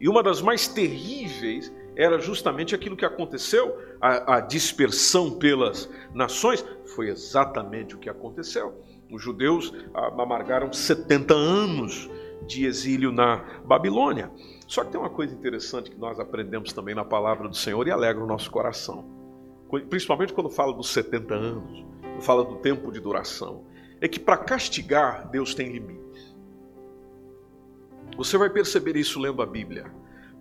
[0.00, 6.64] E uma das mais terríveis era justamente aquilo que aconteceu, a, a dispersão pelas nações,
[6.94, 8.80] foi exatamente o que aconteceu.
[9.10, 12.10] Os judeus amargaram 70 anos
[12.46, 14.30] de exílio na Babilônia.
[14.66, 17.90] Só que tem uma coisa interessante que nós aprendemos também na palavra do Senhor e
[17.90, 19.04] alegra o nosso coração.
[19.88, 21.84] Principalmente quando fala dos 70 anos,
[22.20, 23.64] fala do tempo de duração.
[24.00, 26.36] É que para castigar, Deus tem limites.
[28.16, 29.90] Você vai perceber isso lendo a Bíblia.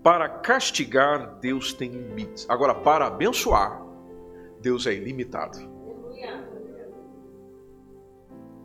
[0.03, 2.45] Para castigar, Deus tem limites.
[2.49, 3.83] Agora, para abençoar,
[4.61, 5.74] Deus é ilimitado.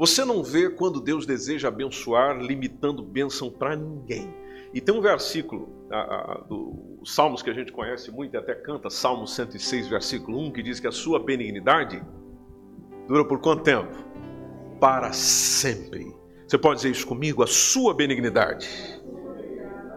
[0.01, 4.34] Você não vê quando Deus deseja abençoar, limitando bênção para ninguém.
[4.72, 8.55] E tem um versículo a, a, do Salmos que a gente conhece muito e até
[8.55, 12.03] canta, Salmo 106, versículo 1, que diz que a sua benignidade
[13.07, 13.94] dura por quanto tempo?
[14.80, 16.11] Para sempre.
[16.48, 17.42] Você pode dizer isso comigo?
[17.42, 18.66] A sua benignidade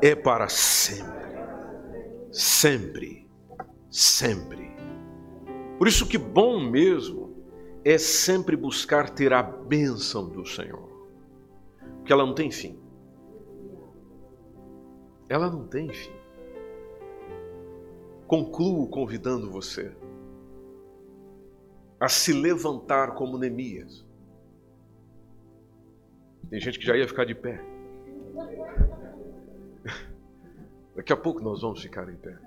[0.01, 1.13] é para sempre.
[2.29, 3.25] Sempre.
[3.89, 4.69] Sempre.
[5.77, 7.22] Por isso que bom mesmo
[7.85, 10.89] é sempre buscar ter a bênção do Senhor.
[11.97, 12.79] Porque ela não tem fim.
[15.27, 16.13] Ela não tem fim.
[18.27, 19.95] Concluo convidando você
[21.99, 24.05] a se levantar como Neemias.
[26.49, 27.63] Tem gente que já ia ficar de pé.
[30.95, 32.37] Daqui a pouco nós vamos ficar em pé.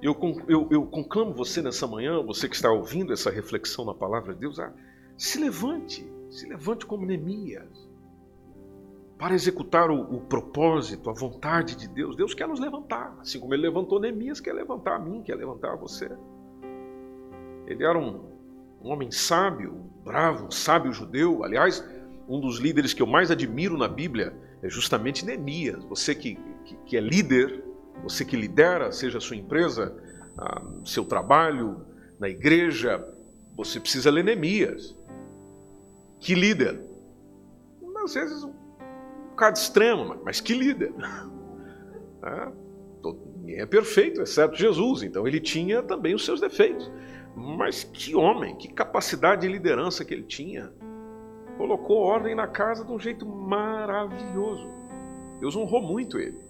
[0.00, 4.32] Eu, eu, eu conclamo você nessa manhã, você que está ouvindo essa reflexão na palavra
[4.32, 4.72] de Deus, a,
[5.16, 7.88] se levante, se levante como Neemias,
[9.18, 12.14] para executar o, o, propósito, a vontade de Deus.
[12.14, 15.74] Deus quer nos levantar, assim como Ele levantou Neemias, quer levantar a mim, quer levantar
[15.74, 16.08] você.
[17.66, 18.20] Ele era um,
[18.80, 21.42] um homem sábio, bravo, um sábio judeu.
[21.42, 21.84] Aliás,
[22.28, 24.32] um dos líderes que eu mais admiro na Bíblia
[24.62, 25.84] é justamente Neemias.
[25.86, 27.64] Você que, que, que é líder,
[28.02, 29.94] você que lidera, seja a sua empresa,
[30.36, 31.86] a, seu trabalho,
[32.18, 33.04] na igreja,
[33.56, 34.96] você precisa ler Neemias.
[36.20, 36.80] Que líder?
[38.04, 38.52] Às vezes um
[39.30, 40.92] bocado extremo, mas que líder.
[42.20, 42.48] É,
[43.36, 46.90] ninguém é perfeito, exceto Jesus, então ele tinha também os seus defeitos.
[47.36, 50.72] Mas que homem, que capacidade de liderança que ele tinha.
[51.56, 54.68] Colocou ordem na casa de um jeito maravilhoso.
[55.38, 56.47] Deus honrou muito ele.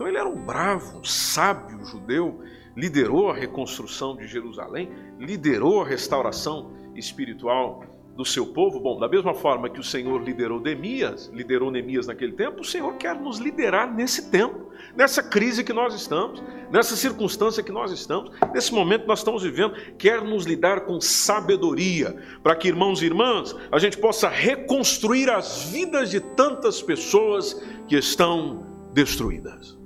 [0.00, 2.40] Então ele era um bravo, um sábio judeu,
[2.74, 4.88] liderou a reconstrução de Jerusalém,
[5.18, 7.84] liderou a restauração espiritual
[8.16, 8.80] do seu povo.
[8.80, 12.94] Bom, da mesma forma que o Senhor liderou Neemias, liderou Neemias naquele tempo, o Senhor
[12.94, 18.32] quer nos liderar nesse tempo, nessa crise que nós estamos, nessa circunstância que nós estamos,
[18.54, 23.04] nesse momento que nós estamos vivendo, quer nos lidar com sabedoria, para que, irmãos e
[23.04, 29.78] irmãs, a gente possa reconstruir as vidas de tantas pessoas que estão destruídas.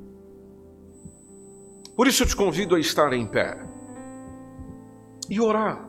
[1.96, 3.56] Por isso eu te convido a estar em pé
[5.30, 5.88] e orar.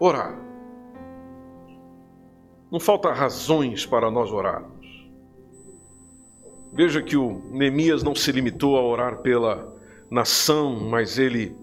[0.00, 0.36] Orar.
[2.70, 4.86] Não falta razões para nós orarmos.
[6.72, 9.74] Veja que o Neemias não se limitou a orar pela
[10.10, 11.56] nação, mas ele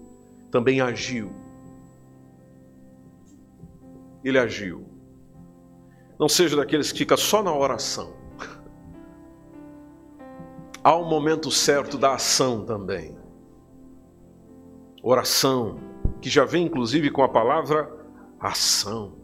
[0.50, 1.30] também agiu.
[4.24, 4.84] Ele agiu.
[6.18, 8.25] Não seja daqueles que fica só na oração
[10.86, 13.18] há um momento certo da ação também.
[15.02, 15.80] Oração,
[16.20, 17.90] que já vem inclusive com a palavra
[18.38, 19.16] ação.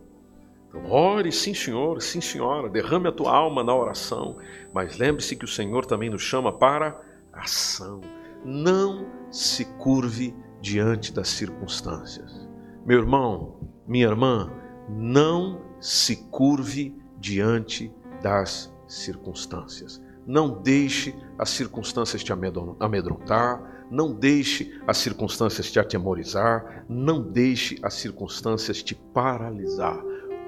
[0.66, 4.38] Então, ore, sim, senhor, sim, senhora, derrame a tua alma na oração,
[4.74, 7.00] mas lembre-se que o Senhor também nos chama para
[7.32, 8.00] ação.
[8.44, 12.48] Não se curve diante das circunstâncias.
[12.84, 14.50] Meu irmão, minha irmã,
[14.88, 20.02] não se curve diante das circunstâncias.
[20.26, 27.94] Não deixe as circunstâncias te amedrontar, não deixe as circunstâncias te atemorizar, não deixe as
[27.94, 30.00] circunstâncias te paralisar.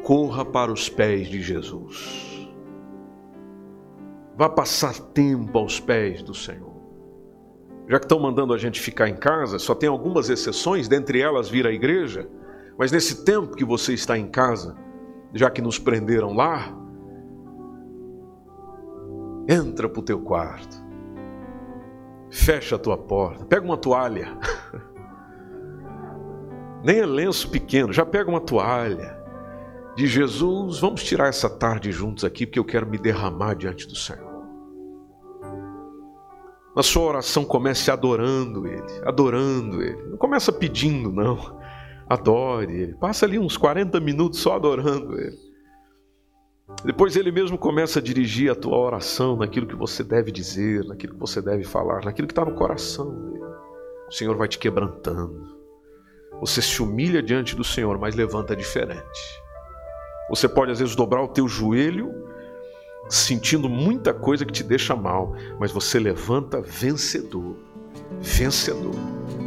[0.03, 2.49] Corra para os pés de Jesus.
[4.37, 6.75] Vá passar tempo aos pés do Senhor.
[7.89, 11.49] Já que estão mandando a gente ficar em casa, só tem algumas exceções, dentre elas
[11.49, 12.29] vir à igreja,
[12.79, 14.77] mas nesse tempo que você está em casa,
[15.35, 16.75] já que nos prenderam lá,
[19.49, 20.82] entra para o teu quarto,
[22.30, 24.36] fecha a tua porta, pega uma toalha,
[26.84, 29.22] nem é lenço pequeno, já pega uma toalha,
[29.97, 33.95] de Jesus, vamos tirar essa tarde juntos aqui, porque eu quero me derramar diante do
[33.95, 34.34] Senhor.
[36.74, 40.11] Na sua oração, comece adorando Ele, adorando Ele.
[40.11, 41.38] Não começa pedindo, não.
[42.09, 42.95] Adore Ele.
[42.95, 45.38] Passa ali uns 40 minutos só adorando Ele.
[46.85, 51.14] Depois Ele mesmo começa a dirigir a tua oração naquilo que você deve dizer, naquilo
[51.14, 53.45] que você deve falar, naquilo que está no coração dele.
[54.07, 55.57] O Senhor vai te quebrantando.
[56.41, 59.43] Você se humilha diante do Senhor, mas levanta diferente.
[60.28, 62.12] Você pode às vezes dobrar o teu joelho
[63.09, 67.57] sentindo muita coisa que te deixa mal, mas você levanta vencedor,
[68.20, 68.95] vencedor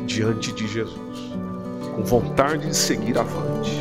[0.05, 1.33] diante de Jesus,
[1.95, 3.71] com vontade de seguir avante.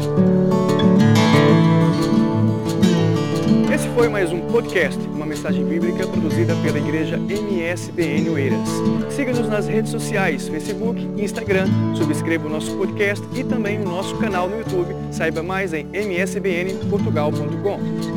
[3.97, 8.69] Foi mais um podcast, uma mensagem bíblica produzida pela igreja MSBN Oeiras.
[9.09, 14.15] Siga-nos nas redes sociais, Facebook e Instagram, subscreva o nosso podcast e também o nosso
[14.19, 14.95] canal no YouTube.
[15.11, 18.16] Saiba mais em msbnportugal.com.